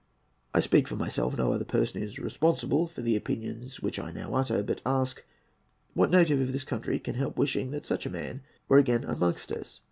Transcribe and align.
I 0.51 0.61
speak 0.61 0.87
for 0.87 0.95
myself. 0.95 1.37
No 1.37 1.55
person 1.59 2.01
is 2.01 2.17
responsible 2.17 2.87
for 2.87 3.03
the 3.03 3.15
opinions 3.15 3.81
which 3.83 3.99
I 3.99 4.11
now 4.11 4.33
utter. 4.33 4.63
But 4.63 4.81
ask, 4.83 5.23
what 5.93 6.09
native 6.09 6.41
of 6.41 6.53
this 6.53 6.63
country 6.63 6.97
can 6.97 7.13
help 7.13 7.37
wishing 7.37 7.69
that 7.69 7.85
such 7.85 8.07
a 8.07 8.09
man 8.09 8.41
were 8.67 8.79
again 8.79 9.03
amongst 9.03 9.51
us? 9.51 9.79